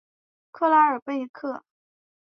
[0.51, 1.63] 克拉尔贝克。